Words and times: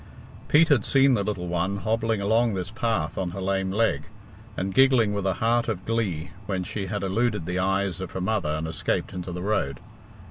Pete 0.47 0.69
had 0.69 0.83
seen 0.83 1.13
the 1.13 1.23
little 1.23 1.45
one 1.47 1.77
hobbling 1.77 2.21
along 2.21 2.55
this 2.55 2.71
path 2.71 3.19
on 3.19 3.29
her 3.37 3.39
lame 3.39 3.69
leg, 3.69 4.05
and 4.57 4.73
giggling 4.73 5.13
with 5.13 5.27
a 5.27 5.33
heart 5.35 5.67
of 5.67 5.85
glee 5.85 6.31
when 6.47 6.63
she 6.63 6.87
had 6.87 7.03
eluded 7.03 7.45
the 7.45 7.59
eyes 7.59 8.01
of 8.01 8.13
her 8.13 8.19
mother 8.21 8.49
and 8.49 8.67
escaped 8.67 9.13
into 9.13 9.31
the 9.31 9.43
road. 9.43 9.79